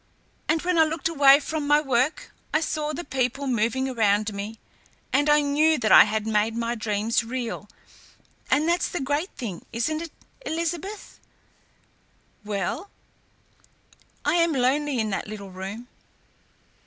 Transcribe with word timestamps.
And 0.49 0.63
when 0.63 0.79
I 0.79 0.83
looked 0.83 1.07
away 1.07 1.39
from 1.39 1.67
my 1.67 1.79
work, 1.79 2.33
I 2.55 2.59
saw 2.59 2.91
the 2.91 3.03
people 3.03 3.45
moving 3.45 3.87
around 3.87 4.33
me, 4.33 4.57
and 5.13 5.29
I 5.29 5.41
knew 5.41 5.77
that 5.77 5.91
I 5.91 6.05
had 6.05 6.25
made 6.25 6.55
my 6.55 6.73
dreams 6.73 7.23
real, 7.23 7.69
and 8.49 8.67
that's 8.67 8.87
the 8.89 8.99
great 8.99 9.29
thing, 9.37 9.63
isn't 9.71 10.01
it?... 10.01 10.11
Elizabeth!" 10.43 11.19
"Well?" 12.43 12.89
"I 14.25 14.37
am 14.37 14.53
lonely 14.53 14.97
in 14.97 15.11
that 15.11 15.27
little 15.27 15.51
room." 15.51 15.87